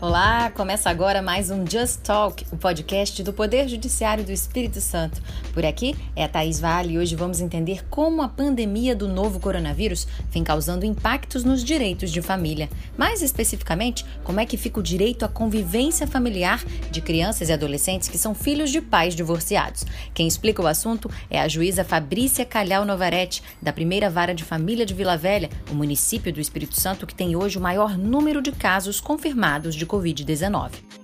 Olá, 0.00 0.48
começa 0.52 0.88
agora 0.88 1.20
mais 1.20 1.50
um 1.50 1.66
Just 1.66 2.02
Talk, 2.02 2.46
o 2.52 2.56
podcast 2.56 3.20
do 3.20 3.32
Poder 3.32 3.68
Judiciário 3.68 4.22
do 4.22 4.30
Espírito 4.30 4.80
Santo. 4.80 5.20
Por 5.52 5.66
aqui 5.66 5.96
é 6.14 6.22
a 6.22 6.28
Thaís 6.28 6.60
Vale 6.60 6.94
e 6.94 6.98
hoje 6.98 7.16
vamos 7.16 7.40
entender 7.40 7.84
como 7.90 8.22
a 8.22 8.28
pandemia 8.28 8.94
do 8.94 9.08
novo 9.08 9.40
coronavírus 9.40 10.06
vem 10.30 10.44
causando 10.44 10.86
impactos 10.86 11.42
nos 11.42 11.64
direitos 11.64 12.12
de 12.12 12.22
família. 12.22 12.68
Mais 12.96 13.22
especificamente, 13.22 14.06
como 14.22 14.38
é 14.38 14.46
que 14.46 14.56
fica 14.56 14.78
o 14.78 14.84
direito 14.84 15.24
à 15.24 15.28
convivência 15.28 16.06
familiar 16.06 16.64
de 16.92 17.00
crianças 17.00 17.48
e 17.48 17.52
adolescentes 17.52 18.08
que 18.08 18.18
são 18.18 18.36
filhos 18.36 18.70
de 18.70 18.80
pais 18.80 19.16
divorciados. 19.16 19.84
Quem 20.14 20.28
explica 20.28 20.62
o 20.62 20.68
assunto 20.68 21.10
é 21.28 21.40
a 21.40 21.48
juíza 21.48 21.82
Fabrícia 21.82 22.44
Calhau 22.44 22.84
Novaretti, 22.84 23.42
da 23.60 23.72
primeira 23.72 24.08
vara 24.08 24.32
de 24.32 24.44
família 24.44 24.86
de 24.86 24.94
Vila 24.94 25.16
Velha, 25.16 25.50
o 25.72 25.74
município 25.74 26.32
do 26.32 26.40
Espírito 26.40 26.80
Santo 26.80 27.04
que 27.04 27.16
tem 27.16 27.34
hoje 27.34 27.58
o 27.58 27.60
maior 27.60 27.98
número 27.98 28.40
de 28.40 28.52
casos 28.52 29.00
confirmados 29.00 29.74
de 29.74 29.87
Covid-19. 29.88 30.98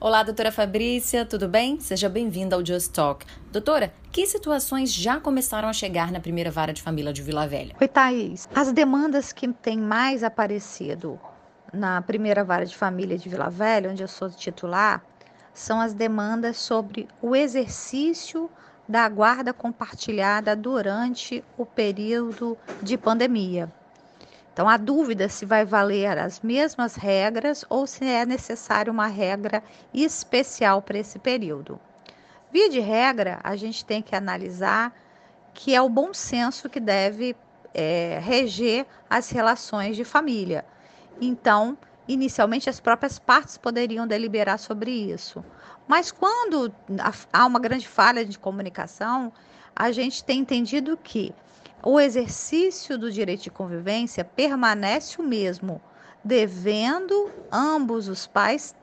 Olá, 0.00 0.22
doutora 0.22 0.52
Fabrícia, 0.52 1.24
tudo 1.24 1.48
bem? 1.48 1.80
Seja 1.80 2.10
bem-vinda 2.10 2.56
ao 2.56 2.64
Just 2.64 2.92
Talk. 2.92 3.24
Doutora, 3.50 3.92
que 4.12 4.26
situações 4.26 4.92
já 4.92 5.18
começaram 5.18 5.66
a 5.66 5.72
chegar 5.72 6.12
na 6.12 6.20
primeira 6.20 6.50
vara 6.50 6.74
de 6.74 6.82
família 6.82 7.12
de 7.12 7.22
Vila 7.22 7.46
Velha? 7.46 7.74
Oi, 7.80 7.88
Thaís. 7.88 8.46
As 8.54 8.70
demandas 8.70 9.32
que 9.32 9.48
têm 9.48 9.78
mais 9.78 10.22
aparecido 10.22 11.18
na 11.72 12.02
primeira 12.02 12.44
vara 12.44 12.66
de 12.66 12.76
família 12.76 13.16
de 13.16 13.28
Vila 13.28 13.48
Velha, 13.48 13.90
onde 13.90 14.02
eu 14.02 14.08
sou 14.08 14.28
titular, 14.28 15.02
são 15.54 15.80
as 15.80 15.94
demandas 15.94 16.58
sobre 16.58 17.08
o 17.22 17.34
exercício 17.34 18.50
da 18.88 19.08
guarda 19.08 19.52
compartilhada 19.52 20.54
durante 20.54 21.42
o 21.56 21.64
período 21.64 22.56
de 22.82 22.98
pandemia. 22.98 23.72
Então, 24.52 24.68
a 24.68 24.76
dúvida 24.76 25.28
se 25.28 25.44
vai 25.44 25.64
valer 25.64 26.16
as 26.16 26.40
mesmas 26.40 26.94
regras 26.94 27.64
ou 27.68 27.86
se 27.86 28.04
é 28.04 28.24
necessário 28.24 28.92
uma 28.92 29.08
regra 29.08 29.62
especial 29.92 30.80
para 30.80 30.98
esse 30.98 31.18
período. 31.18 31.80
Via 32.52 32.70
de 32.70 32.78
regra, 32.78 33.40
a 33.42 33.56
gente 33.56 33.84
tem 33.84 34.00
que 34.00 34.14
analisar 34.14 34.94
que 35.52 35.74
é 35.74 35.82
o 35.82 35.88
bom 35.88 36.14
senso 36.14 36.68
que 36.68 36.78
deve 36.78 37.34
é, 37.74 38.20
reger 38.22 38.86
as 39.10 39.28
relações 39.30 39.96
de 39.96 40.04
família. 40.04 40.64
Então, 41.20 41.76
inicialmente, 42.06 42.70
as 42.70 42.78
próprias 42.78 43.18
partes 43.18 43.58
poderiam 43.58 44.06
deliberar 44.06 44.58
sobre 44.60 44.92
isso. 44.92 45.44
Mas 45.86 46.10
quando 46.10 46.72
há 47.32 47.46
uma 47.46 47.60
grande 47.60 47.86
falha 47.86 48.24
de 48.24 48.38
comunicação, 48.38 49.32
a 49.74 49.92
gente 49.92 50.24
tem 50.24 50.40
entendido 50.40 50.96
que 50.96 51.34
o 51.82 52.00
exercício 52.00 52.96
do 52.96 53.12
direito 53.12 53.42
de 53.42 53.50
convivência 53.50 54.24
permanece 54.24 55.20
o 55.20 55.24
mesmo, 55.24 55.80
devendo 56.24 57.30
ambos 57.52 58.08
os 58.08 58.26
pais 58.26 58.74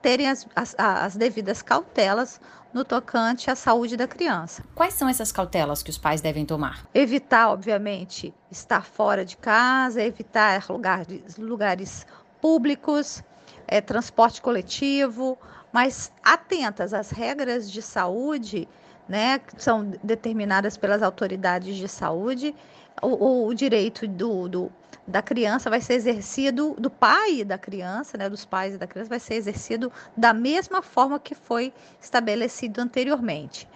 terem 0.00 0.28
as, 0.28 0.46
as, 0.54 0.74
as, 0.78 1.16
devidas 1.16 1.62
cautelas 1.62 2.40
no 2.72 2.84
tocante 2.84 3.50
à 3.50 3.56
saúde 3.56 3.96
da 3.96 4.06
criança. 4.06 4.62
Quais 4.74 4.94
são 4.94 5.08
essas 5.08 5.32
cautelas 5.32 5.82
que 5.82 5.90
os 5.90 5.98
pais 5.98 6.20
devem 6.20 6.46
tomar? 6.46 6.86
Evitar, 6.94 7.50
obviamente, 7.50 8.32
estar 8.50 8.84
fora 8.84 9.24
de 9.24 9.36
casa, 9.36 10.02
evitar 10.02 10.64
lugares, 10.68 11.36
lugares 11.36 12.06
públicos, 12.40 13.22
é, 13.66 13.80
transporte 13.80 14.40
coletivo, 14.40 15.38
mas 15.72 16.12
atentas 16.22 16.92
às 16.92 17.10
regras 17.10 17.70
de 17.70 17.80
saúde, 17.80 18.68
né, 19.08 19.38
que 19.38 19.62
são 19.62 19.92
determinadas 20.02 20.76
pelas 20.76 21.02
autoridades 21.02 21.76
de 21.76 21.88
saúde, 21.88 22.54
o, 23.00 23.46
o 23.46 23.54
direito 23.54 24.06
do, 24.06 24.48
do, 24.48 24.72
da 25.06 25.22
criança 25.22 25.70
vai 25.70 25.80
ser 25.80 25.94
exercido, 25.94 26.74
do 26.78 26.90
pai 26.90 27.42
da 27.44 27.58
criança, 27.58 28.16
né, 28.18 28.28
dos 28.28 28.44
pais 28.44 28.78
da 28.78 28.86
criança, 28.86 29.08
vai 29.08 29.20
ser 29.20 29.34
exercido 29.34 29.90
da 30.16 30.32
mesma 30.32 30.82
forma 30.82 31.18
que 31.18 31.34
foi 31.34 31.72
estabelecido 32.00 32.80
anteriormente. 32.80 33.68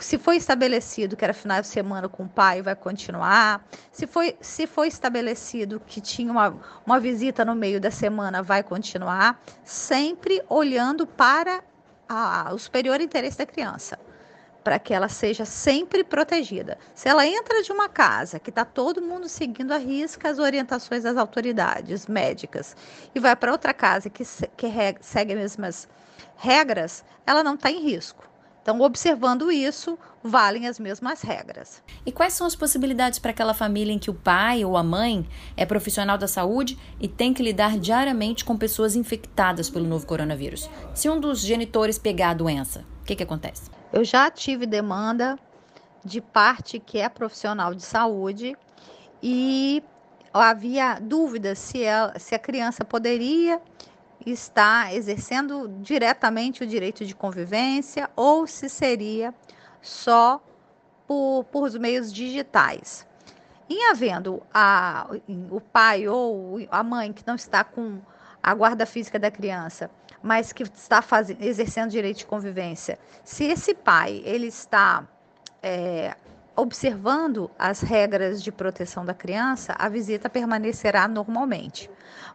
Se 0.00 0.18
foi 0.18 0.36
estabelecido 0.36 1.16
que 1.16 1.24
era 1.24 1.32
final 1.32 1.60
de 1.60 1.66
semana 1.66 2.08
com 2.08 2.24
o 2.24 2.28
pai, 2.28 2.62
vai 2.62 2.74
continuar. 2.74 3.64
Se 3.92 4.06
foi, 4.06 4.36
se 4.40 4.66
foi 4.66 4.88
estabelecido 4.88 5.80
que 5.86 6.00
tinha 6.00 6.30
uma, 6.30 6.56
uma 6.84 6.98
visita 6.98 7.44
no 7.44 7.54
meio 7.54 7.80
da 7.80 7.90
semana, 7.90 8.42
vai 8.42 8.62
continuar. 8.62 9.40
Sempre 9.62 10.42
olhando 10.48 11.06
para 11.06 11.62
a, 12.08 12.52
o 12.52 12.58
superior 12.58 13.00
interesse 13.00 13.38
da 13.38 13.46
criança, 13.46 13.98
para 14.64 14.78
que 14.78 14.92
ela 14.92 15.08
seja 15.08 15.44
sempre 15.44 16.02
protegida. 16.02 16.78
Se 16.94 17.08
ela 17.08 17.26
entra 17.26 17.62
de 17.62 17.70
uma 17.70 17.88
casa 17.88 18.40
que 18.40 18.50
está 18.50 18.64
todo 18.64 19.02
mundo 19.02 19.28
seguindo 19.28 19.72
a 19.72 19.78
risca 19.78 20.28
as 20.28 20.38
orientações 20.38 21.04
das 21.04 21.16
autoridades 21.16 22.06
médicas 22.06 22.74
e 23.14 23.20
vai 23.20 23.36
para 23.36 23.52
outra 23.52 23.72
casa 23.72 24.10
que, 24.10 24.24
que 24.56 24.96
segue 25.00 25.32
as 25.32 25.38
mesmas 25.38 25.88
regras, 26.36 27.04
ela 27.26 27.44
não 27.44 27.54
está 27.54 27.70
em 27.70 27.80
risco 27.80 28.35
então, 28.66 28.80
observando 28.80 29.52
isso, 29.52 29.96
valem 30.24 30.66
as 30.66 30.76
mesmas 30.76 31.22
regras. 31.22 31.80
E 32.04 32.10
quais 32.10 32.32
são 32.32 32.48
as 32.48 32.56
possibilidades 32.56 33.16
para 33.16 33.30
aquela 33.30 33.54
família 33.54 33.92
em 33.92 33.98
que 33.98 34.10
o 34.10 34.14
pai 34.14 34.64
ou 34.64 34.76
a 34.76 34.82
mãe 34.82 35.24
é 35.56 35.64
profissional 35.64 36.18
da 36.18 36.26
saúde 36.26 36.76
e 36.98 37.06
tem 37.06 37.32
que 37.32 37.44
lidar 37.44 37.78
diariamente 37.78 38.44
com 38.44 38.58
pessoas 38.58 38.96
infectadas 38.96 39.70
pelo 39.70 39.86
novo 39.86 40.04
coronavírus? 40.04 40.68
Se 40.96 41.08
um 41.08 41.20
dos 41.20 41.42
genitores 41.42 41.96
pegar 41.96 42.30
a 42.30 42.34
doença, 42.34 42.84
o 43.02 43.04
que, 43.04 43.14
que 43.14 43.22
acontece? 43.22 43.70
Eu 43.92 44.02
já 44.02 44.28
tive 44.32 44.66
demanda 44.66 45.38
de 46.04 46.20
parte 46.20 46.80
que 46.80 46.98
é 46.98 47.08
profissional 47.08 47.72
de 47.72 47.84
saúde 47.84 48.56
e 49.22 49.80
havia 50.34 50.98
dúvidas 51.00 51.60
se, 51.60 51.84
ela, 51.84 52.18
se 52.18 52.34
a 52.34 52.38
criança 52.40 52.84
poderia 52.84 53.60
está 54.26 54.92
exercendo 54.92 55.68
diretamente 55.80 56.64
o 56.64 56.66
direito 56.66 57.04
de 57.04 57.14
convivência 57.14 58.10
ou 58.16 58.46
se 58.46 58.68
seria 58.68 59.32
só 59.80 60.42
por, 61.06 61.44
por 61.44 61.70
meios 61.78 62.12
digitais. 62.12 63.06
Em 63.68 63.90
havendo 63.90 64.42
a, 64.52 65.08
o 65.50 65.60
pai 65.60 66.08
ou 66.08 66.58
a 66.70 66.82
mãe 66.82 67.12
que 67.12 67.24
não 67.26 67.36
está 67.36 67.62
com 67.62 68.00
a 68.42 68.54
guarda 68.54 68.84
física 68.86 69.18
da 69.18 69.30
criança, 69.30 69.90
mas 70.22 70.52
que 70.52 70.62
está 70.62 71.02
fazendo, 71.02 71.42
exercendo 71.42 71.90
direito 71.90 72.18
de 72.18 72.26
convivência, 72.26 72.98
se 73.24 73.44
esse 73.44 73.74
pai 73.74 74.22
ele 74.24 74.46
está 74.46 75.04
é, 75.62 76.16
observando 76.54 77.50
as 77.58 77.80
regras 77.80 78.42
de 78.42 78.50
proteção 78.50 79.04
da 79.04 79.12
criança, 79.12 79.74
a 79.78 79.88
visita 79.88 80.30
permanecerá 80.30 81.06
normalmente. 81.06 81.90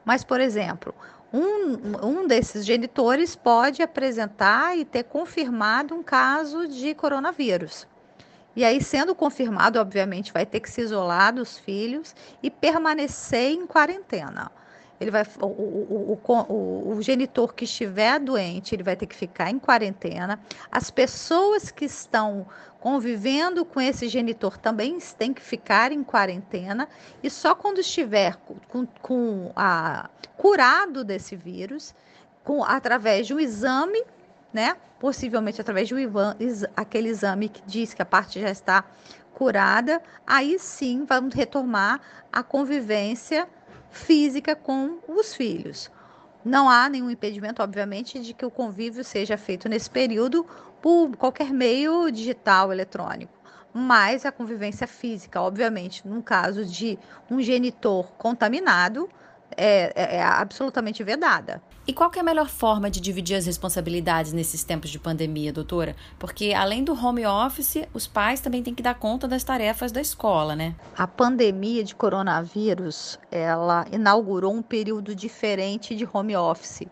Mas, 0.06 0.24
por 0.24 0.40
exemplo, 0.40 0.94
um, 1.34 2.22
um 2.22 2.28
desses 2.28 2.66
genitores 2.66 3.36
pode 3.36 3.81
apresentar 3.81 4.78
e 4.78 4.84
ter 4.84 5.03
confirmado 5.03 5.96
um 5.96 6.03
caso 6.03 6.68
de 6.68 6.94
coronavírus. 6.94 7.88
E 8.56 8.66
aí, 8.66 8.84
sendo 8.84 9.16
confirmado, 9.16 9.80
obviamente, 9.80 10.34
vai 10.34 10.46
ter 10.46 10.59
que 10.59 10.69
se 10.69 10.81
isolar 10.81 11.34
dos 11.34 11.58
filhos 11.58 12.14
e 12.44 12.52
permanecer 12.52 13.52
em 13.52 13.66
quarentena. 13.66 14.52
Ele 15.00 15.09
vai, 15.09 15.25
o, 15.42 15.46
o, 15.46 16.19
o, 16.28 16.90
o, 16.92 17.02
genitor 17.02 17.56
que 17.56 17.63
estiver 17.63 18.19
doente, 18.19 18.75
ele 18.75 18.84
vai 18.84 18.96
ter 18.96 19.08
que 19.08 19.16
ficar 19.16 19.50
em 19.50 19.58
quarentena. 19.58 20.40
As 20.72 20.92
pessoas 20.92 21.72
que 21.72 21.86
estão 21.86 22.46
convivendo 22.81 23.64
com 23.64 23.80
esse 23.80 24.09
genitor 24.09 24.58
também 24.58 24.97
têm 25.18 25.31
que 25.31 25.42
ficar 25.42 25.92
em 25.92 26.03
quarentena. 26.03 26.90
E 27.22 27.30
só 27.30 27.53
quando 27.53 27.80
estiver 27.80 28.36
com, 28.68 28.88
com 29.00 29.52
a, 29.56 30.09
curado 30.36 31.03
desse 31.03 31.36
vírus, 31.36 31.94
com, 32.44 32.64
através 32.64 33.28
de 33.28 33.36
um 33.36 33.40
exame, 33.40 34.03
né? 34.52 34.75
Possivelmente 35.00 35.62
através 35.62 35.88
de 35.88 35.94
um, 35.94 36.00
aquele 36.75 37.10
exame 37.10 37.50
que 37.50 37.62
diz 37.68 37.94
que 37.94 38.01
a 38.01 38.06
parte 38.06 38.42
já 38.42 38.50
está 38.50 38.83
curada, 39.36 40.01
aí 40.25 40.57
sim 40.57 41.06
vamos 41.06 41.36
retomar 41.36 42.01
a 42.33 42.42
convivência 42.42 43.48
física 43.92 44.56
com 44.56 44.98
os 45.07 45.36
filhos. 45.36 45.92
Não 46.44 46.70
há 46.70 46.90
nenhum 46.90 47.12
impedimento, 47.12 47.62
obviamente, 47.62 48.20
de 48.20 48.34
que 48.34 48.46
o 48.46 48.52
convívio 48.52 49.04
seja 49.04 49.38
feito 49.38 49.70
nesse 49.70 49.90
período 49.90 50.46
por 50.82 51.16
qualquer 51.16 51.54
meio 51.54 52.10
digital, 52.10 52.72
eletrônico. 52.74 53.32
Mas 53.74 54.26
a 54.26 54.32
convivência 54.32 54.88
física, 54.88 55.40
obviamente, 55.40 56.06
num 56.08 56.22
caso 56.22 56.66
de 56.66 56.98
um 57.30 57.40
genitor 57.42 58.12
contaminado, 58.18 59.08
é, 59.57 59.92
é, 59.95 60.15
é 60.18 60.24
absolutamente 60.24 61.03
vedada. 61.03 61.62
E 61.88 61.94
qual 61.94 62.12
é 62.15 62.19
a 62.19 62.24
melhor 62.24 62.48
forma 62.48 62.89
de 62.89 63.01
dividir 63.01 63.36
as 63.36 63.45
responsabilidades 63.45 64.33
nesses 64.33 64.63
tempos 64.63 64.89
de 64.89 65.00
pandemia, 65.00 65.51
doutora? 65.51 65.95
Porque 66.19 66.53
além 66.53 66.83
do 66.83 66.94
home 66.94 67.25
office, 67.25 67.88
os 67.94 68.07
pais 68.07 68.39
também 68.39 68.62
têm 68.62 68.75
que 68.75 68.83
dar 68.83 68.95
conta 68.95 69.27
das 69.27 69.44
tarefas 69.44 69.92
da 69.92 70.00
escola, 70.00 70.56
né? 70.56 70.75
A 70.98 71.07
pandemia 71.07 71.83
de 71.83 71.95
coronavírus, 71.95 73.19
ela 73.31 73.86
inaugurou 73.92 74.53
um 74.53 74.62
período 74.62 75.15
diferente 75.15 75.95
de 75.95 76.07
home 76.12 76.36
office, 76.36 76.83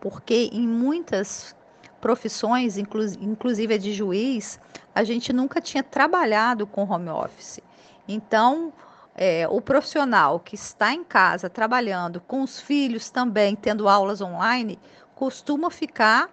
porque 0.00 0.50
em 0.52 0.66
muitas 0.66 1.54
profissões, 2.00 2.76
inclusive 2.76 3.74
a 3.74 3.78
de 3.78 3.92
juiz, 3.92 4.58
a 4.92 5.04
gente 5.04 5.32
nunca 5.32 5.60
tinha 5.60 5.84
trabalhado 5.84 6.66
com 6.66 6.82
home 6.82 7.08
office. 7.08 7.60
Então, 8.08 8.72
é, 9.14 9.46
o 9.48 9.60
profissional 9.60 10.40
que 10.40 10.54
está 10.54 10.92
em 10.92 11.04
casa 11.04 11.50
trabalhando 11.50 12.20
com 12.20 12.42
os 12.42 12.60
filhos 12.60 13.10
também 13.10 13.54
tendo 13.54 13.88
aulas 13.88 14.20
online 14.20 14.78
costuma 15.14 15.70
ficar 15.70 16.30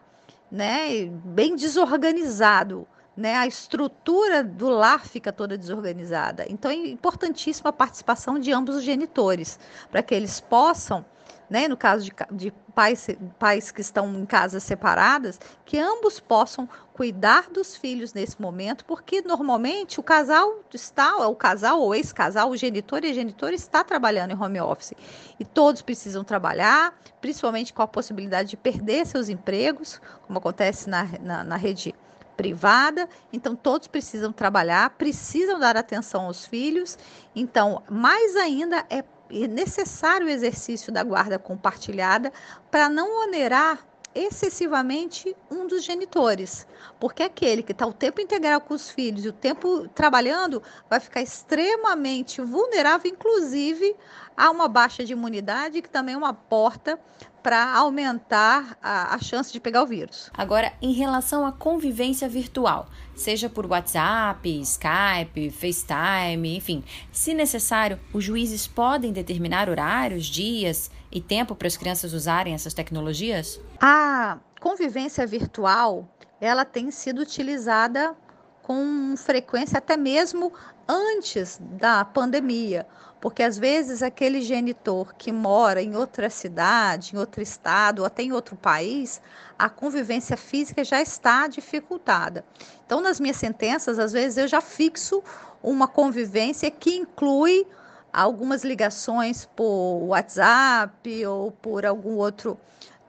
né, 0.51 1.05
bem 1.05 1.55
desorganizado. 1.55 2.87
Né, 3.17 3.35
a 3.35 3.45
estrutura 3.45 4.41
do 4.41 4.69
lar 4.69 5.05
fica 5.05 5.33
toda 5.33 5.57
desorganizada. 5.57 6.45
Então 6.47 6.71
é 6.71 6.75
importantíssima 6.75 7.69
a 7.69 7.73
participação 7.73 8.39
de 8.39 8.53
ambos 8.53 8.77
os 8.77 8.83
genitores, 8.83 9.59
para 9.91 10.01
que 10.01 10.15
eles 10.15 10.39
possam 10.39 11.03
né, 11.49 11.67
no 11.67 11.75
caso 11.75 12.05
de, 12.05 12.13
de 12.31 12.53
pais, 12.79 13.09
pais 13.37 13.71
que 13.71 13.81
estão 13.81 14.09
em 14.15 14.25
casas 14.25 14.63
separadas, 14.63 15.37
que 15.65 15.77
ambos 15.77 16.17
possam 16.17 16.67
cuidar 16.93 17.49
dos 17.49 17.75
filhos 17.75 18.13
nesse 18.13 18.41
momento, 18.41 18.85
porque 18.85 19.21
normalmente 19.21 19.99
o 19.99 20.03
casal 20.03 20.61
está, 20.73 21.27
o 21.27 21.35
casal 21.35 21.81
ou 21.81 21.93
ex-casal, 21.93 22.49
o 22.49 22.55
genitor 22.55 23.03
e 23.03 23.09
a 23.09 23.13
genitora 23.13 23.53
está 23.53 23.83
trabalhando 23.83 24.31
em 24.31 24.41
home 24.41 24.61
office. 24.61 24.93
E 25.37 25.43
todos 25.43 25.81
precisam 25.81 26.23
trabalhar, 26.23 26.97
principalmente 27.19 27.73
com 27.73 27.81
a 27.81 27.87
possibilidade 27.87 28.51
de 28.51 28.55
perder 28.55 29.05
seus 29.05 29.27
empregos, 29.27 29.99
como 30.25 30.39
acontece 30.39 30.89
na, 30.89 31.03
na, 31.19 31.43
na 31.43 31.57
rede 31.57 31.93
privada, 32.37 33.09
então 33.33 33.57
todos 33.57 33.89
precisam 33.89 34.31
trabalhar, 34.31 34.91
precisam 34.91 35.59
dar 35.59 35.75
atenção 35.75 36.27
aos 36.27 36.45
filhos. 36.45 36.97
Então, 37.35 37.83
mais 37.89 38.37
ainda 38.37 38.85
é 38.89 39.03
necessário 39.47 40.27
o 40.27 40.29
exercício 40.29 40.91
da 40.91 41.03
guarda 41.03 41.37
compartilhada 41.37 42.31
para 42.71 42.89
não 42.89 43.23
onerar 43.27 43.88
excessivamente 44.13 45.35
um 45.51 45.67
dos 45.67 45.83
genitores, 45.83 46.67
porque 46.99 47.23
aquele 47.23 47.63
que 47.63 47.71
está 47.71 47.85
o 47.85 47.93
tempo 47.93 48.19
integral 48.19 48.61
com 48.61 48.73
os 48.73 48.89
filhos 48.89 49.25
e 49.25 49.29
o 49.29 49.33
tempo 49.33 49.87
trabalhando 49.89 50.61
vai 50.89 50.99
ficar 50.99 51.21
extremamente 51.21 52.41
vulnerável, 52.41 53.11
inclusive 53.11 53.95
a 54.35 54.49
uma 54.49 54.67
baixa 54.67 55.03
de 55.03 55.13
imunidade, 55.13 55.81
que 55.81 55.89
também 55.89 56.15
é 56.15 56.17
uma 56.17 56.33
porta 56.33 56.99
para 57.43 57.73
aumentar 57.73 58.77
a, 58.81 59.15
a, 59.15 59.19
chance 59.19 59.51
de 59.51 59.59
pegar 59.59 59.83
o 59.83 59.87
vírus. 59.87 60.29
Agora, 60.33 60.73
em 60.81 60.91
relação 60.91 61.45
à 61.45 61.51
convivência 61.51 62.27
virtual, 62.27 62.89
seja 63.15 63.49
por 63.49 63.65
WhatsApp, 63.65 64.61
Skype, 64.61 65.49
FaceTime, 65.49 66.57
enfim, 66.57 66.83
se 67.11 67.33
necessário, 67.33 67.99
os 68.13 68.23
juízes 68.23 68.67
podem 68.67 69.13
determinar 69.13 69.69
horários, 69.69 70.25
dias 70.25 70.91
e 71.11 71.21
tempo 71.21 71.55
para 71.55 71.67
as 71.67 71.77
crianças 71.77 72.13
usarem 72.13 72.53
essas 72.53 72.73
tecnologias? 72.73 73.59
A 73.79 74.37
convivência 74.59 75.25
virtual, 75.25 76.07
ela 76.39 76.65
tem 76.65 76.91
sido 76.91 77.21
utilizada 77.21 78.15
com 78.61 79.15
frequência 79.17 79.77
até 79.77 79.97
mesmo 79.97 80.53
antes 80.87 81.59
da 81.59 82.05
pandemia 82.05 82.85
porque 83.19 83.43
às 83.43 83.57
vezes 83.57 84.01
aquele 84.01 84.41
genitor 84.41 85.13
que 85.15 85.31
mora 85.31 85.81
em 85.81 85.95
outra 85.95 86.29
cidade, 86.29 87.15
em 87.15 87.19
outro 87.19 87.41
estado, 87.41 87.99
ou 87.99 88.05
até 88.05 88.23
em 88.23 88.31
outro 88.31 88.55
país, 88.55 89.21
a 89.57 89.69
convivência 89.69 90.37
física 90.37 90.83
já 90.83 91.01
está 91.01 91.47
dificultada. 91.47 92.45
Então, 92.85 93.01
nas 93.01 93.19
minhas 93.19 93.37
sentenças, 93.37 93.99
às 93.99 94.13
vezes 94.13 94.37
eu 94.37 94.47
já 94.47 94.61
fixo 94.61 95.21
uma 95.61 95.87
convivência 95.87 96.71
que 96.71 96.95
inclui 96.95 97.67
algumas 98.11 98.63
ligações 98.63 99.45
por 99.55 100.03
WhatsApp 100.07 101.25
ou 101.25 101.51
por 101.51 101.85
algum 101.85 102.15
outro 102.15 102.59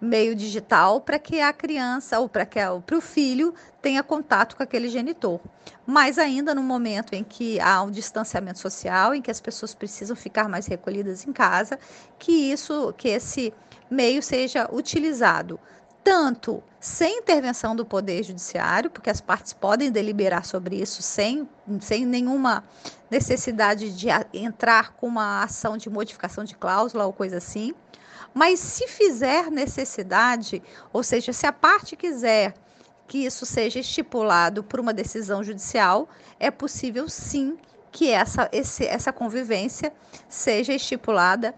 meio 0.00 0.34
digital 0.34 1.00
para 1.00 1.18
que 1.18 1.40
a 1.40 1.52
criança 1.52 2.18
ou 2.18 2.28
para 2.28 2.46
que 2.46 2.58
o 2.60 3.00
filho 3.00 3.54
tenha 3.82 4.02
contato 4.02 4.56
com 4.56 4.62
aquele 4.62 4.88
genitor. 4.88 5.40
Mas 5.86 6.18
ainda 6.18 6.54
no 6.54 6.62
momento 6.62 7.12
em 7.12 7.22
que 7.22 7.60
há 7.60 7.82
um 7.82 7.90
distanciamento 7.90 8.58
social, 8.58 9.14
em 9.14 9.20
que 9.20 9.30
as 9.30 9.40
pessoas 9.40 9.74
precisam 9.74 10.16
ficar 10.16 10.48
mais 10.48 10.66
recolhidas 10.66 11.26
em 11.26 11.32
casa, 11.32 11.78
que 12.18 12.32
isso, 12.32 12.94
que 12.96 13.08
esse 13.08 13.52
meio 13.90 14.22
seja 14.22 14.68
utilizado 14.72 15.60
tanto 16.02 16.62
sem 16.78 17.18
intervenção 17.18 17.76
do 17.76 17.84
Poder 17.84 18.22
Judiciário, 18.22 18.90
porque 18.90 19.10
as 19.10 19.20
partes 19.20 19.52
podem 19.52 19.90
deliberar 19.90 20.44
sobre 20.44 20.80
isso 20.80 21.02
sem, 21.02 21.48
sem 21.80 22.06
nenhuma 22.06 22.64
necessidade 23.10 23.94
de 23.94 24.08
entrar 24.32 24.92
com 24.94 25.06
uma 25.06 25.42
ação 25.42 25.76
de 25.76 25.90
modificação 25.90 26.42
de 26.44 26.56
cláusula 26.56 27.04
ou 27.04 27.12
coisa 27.12 27.36
assim, 27.36 27.74
mas 28.32 28.60
se 28.60 28.86
fizer 28.86 29.50
necessidade, 29.50 30.62
ou 30.92 31.02
seja, 31.02 31.32
se 31.32 31.46
a 31.46 31.52
parte 31.52 31.96
quiser 31.96 32.54
que 33.06 33.26
isso 33.26 33.44
seja 33.44 33.80
estipulado 33.80 34.62
por 34.62 34.78
uma 34.78 34.94
decisão 34.94 35.42
judicial, 35.42 36.08
é 36.38 36.50
possível 36.50 37.08
sim 37.08 37.58
que 37.90 38.08
essa, 38.08 38.48
esse, 38.52 38.86
essa 38.86 39.12
convivência 39.12 39.92
seja 40.28 40.72
estipulada 40.72 41.54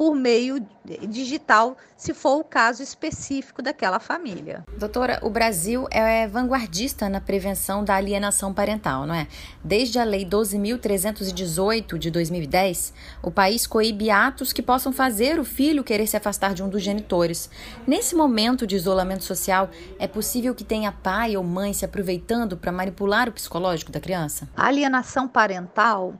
por 0.00 0.14
meio 0.14 0.66
digital, 1.10 1.76
se 1.94 2.14
for 2.14 2.38
o 2.38 2.42
caso 2.42 2.82
específico 2.82 3.60
daquela 3.60 4.00
família. 4.00 4.64
Doutora, 4.78 5.20
o 5.22 5.28
Brasil 5.28 5.86
é 5.90 6.26
vanguardista 6.26 7.06
na 7.06 7.20
prevenção 7.20 7.84
da 7.84 7.96
alienação 7.96 8.54
parental, 8.54 9.06
não 9.06 9.14
é? 9.14 9.26
Desde 9.62 9.98
a 9.98 10.04
Lei 10.04 10.24
12.318 10.24 11.98
de 11.98 12.10
2010, 12.10 12.94
o 13.22 13.30
país 13.30 13.66
coíbe 13.66 14.08
atos 14.10 14.54
que 14.54 14.62
possam 14.62 14.90
fazer 14.90 15.38
o 15.38 15.44
filho 15.44 15.84
querer 15.84 16.06
se 16.06 16.16
afastar 16.16 16.54
de 16.54 16.62
um 16.62 16.68
dos 16.70 16.82
genitores. 16.82 17.50
Nesse 17.86 18.14
momento 18.14 18.66
de 18.66 18.76
isolamento 18.76 19.24
social, 19.24 19.68
é 19.98 20.08
possível 20.08 20.54
que 20.54 20.64
tenha 20.64 20.90
pai 20.90 21.36
ou 21.36 21.44
mãe 21.44 21.74
se 21.74 21.84
aproveitando 21.84 22.56
para 22.56 22.72
manipular 22.72 23.28
o 23.28 23.32
psicológico 23.32 23.92
da 23.92 24.00
criança? 24.00 24.48
A 24.56 24.68
alienação 24.68 25.28
parental 25.28 26.14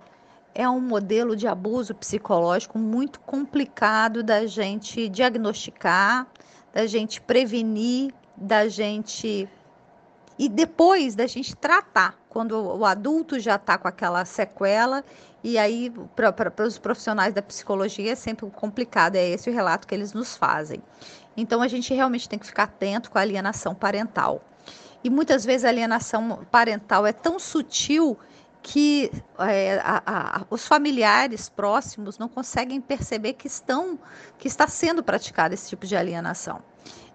é 0.54 0.68
um 0.68 0.80
modelo 0.80 1.36
de 1.36 1.46
abuso 1.46 1.94
psicológico 1.94 2.78
muito 2.78 3.20
complicado 3.20 4.22
da 4.22 4.46
gente 4.46 5.08
diagnosticar, 5.08 6.26
da 6.72 6.86
gente 6.86 7.20
prevenir, 7.20 8.12
da 8.36 8.68
gente. 8.68 9.48
E 10.38 10.48
depois 10.48 11.14
da 11.14 11.26
gente 11.26 11.54
tratar, 11.54 12.18
quando 12.28 12.52
o 12.52 12.84
adulto 12.84 13.38
já 13.38 13.56
está 13.56 13.76
com 13.76 13.86
aquela 13.86 14.24
sequela, 14.24 15.04
e 15.44 15.58
aí, 15.58 15.92
para 16.16 16.66
os 16.66 16.78
profissionais 16.78 17.34
da 17.34 17.42
psicologia, 17.42 18.12
é 18.12 18.14
sempre 18.14 18.48
complicado, 18.50 19.16
é 19.16 19.28
esse 19.28 19.50
o 19.50 19.52
relato 19.52 19.86
que 19.86 19.94
eles 19.94 20.12
nos 20.12 20.36
fazem. 20.36 20.82
Então, 21.36 21.62
a 21.62 21.68
gente 21.68 21.92
realmente 21.94 22.28
tem 22.28 22.38
que 22.38 22.46
ficar 22.46 22.64
atento 22.64 23.10
com 23.10 23.18
a 23.18 23.22
alienação 23.22 23.74
parental. 23.74 24.42
E 25.02 25.08
muitas 25.08 25.44
vezes 25.44 25.64
a 25.64 25.68
alienação 25.68 26.40
parental 26.50 27.06
é 27.06 27.12
tão 27.12 27.38
sutil 27.38 28.18
que 28.62 29.10
é, 29.38 29.80
a, 29.82 30.02
a, 30.06 30.42
os 30.50 30.66
familiares 30.66 31.48
próximos 31.48 32.18
não 32.18 32.28
conseguem 32.28 32.80
perceber 32.80 33.34
que 33.34 33.46
estão 33.46 33.98
que 34.38 34.48
está 34.48 34.66
sendo 34.68 35.02
praticado 35.02 35.54
esse 35.54 35.68
tipo 35.68 35.86
de 35.86 35.96
alienação. 35.96 36.62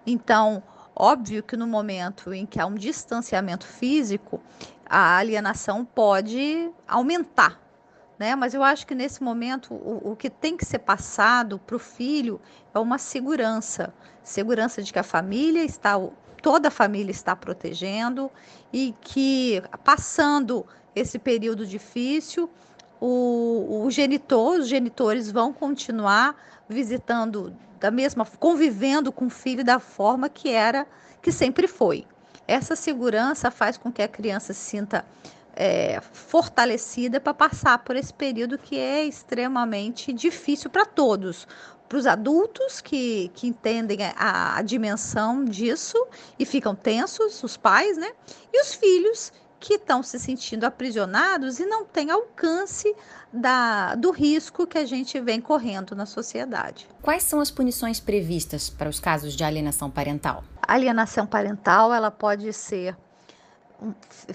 Então, 0.06 0.62
óbvio 0.94 1.42
que 1.42 1.56
no 1.56 1.66
momento 1.66 2.32
em 2.32 2.46
que 2.46 2.60
há 2.60 2.66
um 2.66 2.74
distanciamento 2.74 3.66
físico, 3.66 4.40
a 4.88 5.16
alienação 5.16 5.84
pode 5.84 6.70
aumentar, 6.86 7.60
né? 8.18 8.34
Mas 8.34 8.54
eu 8.54 8.62
acho 8.62 8.86
que 8.86 8.94
nesse 8.94 9.22
momento 9.22 9.74
o, 9.74 10.12
o 10.12 10.16
que 10.16 10.30
tem 10.30 10.56
que 10.56 10.64
ser 10.64 10.80
passado 10.80 11.58
para 11.58 11.76
o 11.76 11.78
filho 11.78 12.40
é 12.74 12.78
uma 12.78 12.98
segurança, 12.98 13.92
segurança 14.22 14.82
de 14.82 14.92
que 14.92 14.98
a 14.98 15.04
família 15.04 15.64
está, 15.64 15.94
toda 16.42 16.68
a 16.68 16.70
família 16.70 17.10
está 17.10 17.36
protegendo 17.36 18.30
e 18.72 18.94
que 19.00 19.62
passando 19.84 20.66
esse 20.96 21.18
período 21.18 21.66
difícil, 21.66 22.50
o, 22.98 23.84
o 23.84 23.90
genitor, 23.90 24.60
os 24.60 24.68
genitores 24.68 25.30
vão 25.30 25.52
continuar 25.52 26.34
visitando 26.66 27.54
da 27.78 27.90
mesma, 27.90 28.24
convivendo 28.40 29.12
com 29.12 29.26
o 29.26 29.30
filho 29.30 29.62
da 29.62 29.78
forma 29.78 30.30
que 30.30 30.48
era, 30.48 30.86
que 31.20 31.30
sempre 31.30 31.68
foi. 31.68 32.06
Essa 32.48 32.74
segurança 32.74 33.50
faz 33.50 33.76
com 33.76 33.92
que 33.92 34.00
a 34.00 34.08
criança 34.08 34.54
se 34.54 34.60
sinta 34.60 35.04
é, 35.54 36.00
fortalecida 36.12 37.20
para 37.20 37.34
passar 37.34 37.78
por 37.78 37.94
esse 37.94 38.14
período 38.14 38.56
que 38.56 38.78
é 38.78 39.04
extremamente 39.04 40.14
difícil 40.14 40.70
para 40.70 40.86
todos. 40.86 41.46
Para 41.88 41.98
os 41.98 42.06
adultos 42.06 42.80
que, 42.80 43.30
que 43.34 43.46
entendem 43.46 43.98
a, 44.16 44.56
a 44.56 44.62
dimensão 44.62 45.44
disso 45.44 45.96
e 46.38 46.44
ficam 46.44 46.74
tensos, 46.74 47.42
os 47.44 47.56
pais, 47.56 47.96
né? 47.96 48.10
E 48.52 48.60
os 48.60 48.74
filhos 48.74 49.32
que 49.58 49.74
estão 49.74 50.02
se 50.02 50.18
sentindo 50.18 50.64
aprisionados 50.64 51.58
e 51.58 51.66
não 51.66 51.84
têm 51.84 52.10
alcance 52.10 52.94
da, 53.32 53.94
do 53.94 54.10
risco 54.10 54.66
que 54.66 54.78
a 54.78 54.84
gente 54.84 55.18
vem 55.20 55.40
correndo 55.40 55.94
na 55.94 56.06
sociedade. 56.06 56.88
Quais 57.02 57.22
são 57.22 57.40
as 57.40 57.50
punições 57.50 57.98
previstas 57.98 58.68
para 58.68 58.88
os 58.88 59.00
casos 59.00 59.34
de 59.34 59.44
alienação 59.44 59.90
parental? 59.90 60.44
A 60.62 60.74
alienação 60.74 61.26
parental 61.26 61.92
ela 61.92 62.10
pode 62.10 62.52
ser 62.52 62.96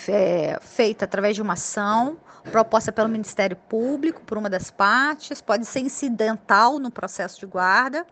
é, 0.07 0.59
feita 0.61 1.05
através 1.05 1.35
de 1.35 1.41
uma 1.41 1.53
ação 1.53 2.17
proposta 2.51 2.91
pelo 2.91 3.07
Ministério 3.09 3.55
Público 3.55 4.21
por 4.21 4.37
uma 4.37 4.49
das 4.49 4.71
partes, 4.71 5.41
pode 5.41 5.65
ser 5.65 5.81
incidental 5.81 6.79
no 6.79 6.89
processo 6.89 7.39
de 7.39 7.45
guarda 7.45 8.05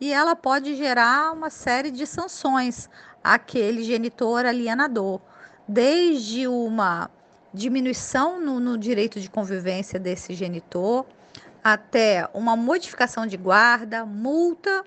e 0.00 0.12
ela 0.12 0.36
pode 0.36 0.76
gerar 0.76 1.32
uma 1.32 1.50
série 1.50 1.90
de 1.90 2.06
sanções 2.06 2.88
àquele 3.22 3.82
genitor 3.82 4.46
alienador 4.46 5.20
desde 5.66 6.46
uma 6.46 7.10
diminuição 7.52 8.40
no, 8.40 8.58
no 8.58 8.76
direito 8.76 9.20
de 9.20 9.30
convivência 9.30 9.98
desse 9.98 10.34
genitor, 10.34 11.06
até 11.62 12.28
uma 12.34 12.56
modificação 12.56 13.26
de 13.26 13.36
guarda, 13.36 14.04
multa 14.04 14.84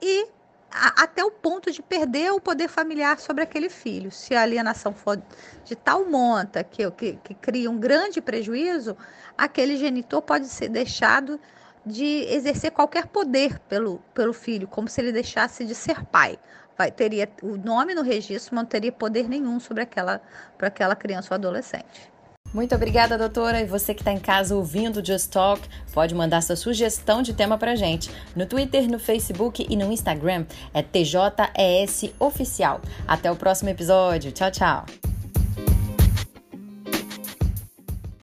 e 0.00 0.26
a, 0.70 1.02
até 1.02 1.24
o 1.24 1.30
ponto 1.30 1.70
de 1.70 1.82
perder 1.82 2.32
o 2.32 2.40
poder 2.40 2.68
familiar 2.68 3.18
sobre 3.18 3.42
aquele 3.42 3.68
filho. 3.68 4.10
Se 4.10 4.34
a 4.34 4.42
alienação 4.42 4.94
for 4.94 5.20
de 5.64 5.76
tal 5.76 6.04
monta 6.06 6.64
que, 6.64 6.90
que, 6.92 7.18
que 7.22 7.34
cria 7.34 7.70
um 7.70 7.78
grande 7.78 8.20
prejuízo, 8.20 8.96
aquele 9.36 9.76
genitor 9.76 10.22
pode 10.22 10.46
ser 10.46 10.68
deixado 10.68 11.38
de 11.86 12.26
exercer 12.30 12.70
qualquer 12.70 13.06
poder 13.06 13.58
pelo, 13.60 13.98
pelo 14.14 14.32
filho, 14.32 14.66
como 14.66 14.88
se 14.88 15.00
ele 15.00 15.12
deixasse 15.12 15.64
de 15.64 15.74
ser 15.74 16.02
pai. 16.06 16.38
Vai, 16.76 16.90
teria 16.90 17.28
o 17.42 17.56
nome 17.56 17.94
no 17.94 18.02
registro, 18.02 18.54
não 18.54 18.64
teria 18.64 18.90
poder 18.90 19.28
nenhum 19.28 19.60
sobre 19.60 19.82
aquela, 19.82 20.20
para 20.58 20.68
aquela 20.68 20.96
criança 20.96 21.28
ou 21.32 21.36
adolescente. 21.36 22.14
Muito 22.52 22.72
obrigada, 22.72 23.18
doutora. 23.18 23.60
E 23.60 23.64
você 23.64 23.92
que 23.92 24.00
está 24.00 24.12
em 24.12 24.18
casa 24.18 24.54
ouvindo 24.54 24.98
o 24.98 25.04
Just 25.04 25.32
Talk, 25.32 25.60
pode 25.92 26.14
mandar 26.14 26.40
sua 26.40 26.54
sugestão 26.54 27.20
de 27.20 27.34
tema 27.34 27.58
para 27.58 27.74
gente. 27.74 28.10
No 28.36 28.46
Twitter, 28.46 28.88
no 28.88 28.98
Facebook 28.98 29.66
e 29.68 29.76
no 29.76 29.90
Instagram 29.90 30.46
é 30.72 30.80
TJES 30.80 32.14
Oficial. 32.20 32.80
Até 33.08 33.30
o 33.30 33.34
próximo 33.34 33.70
episódio. 33.70 34.30
Tchau, 34.30 34.52
tchau. 34.52 35.13